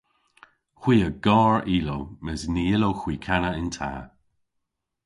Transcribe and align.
Hwi 0.81 0.95
a 1.07 1.09
gar 1.25 1.57
ilow 1.77 2.03
mes 2.23 2.41
ny 2.53 2.63
yllowgh 2.75 3.01
hwi 3.03 3.15
kana 3.25 3.49
yn 3.59 3.69
ta. 3.75 3.91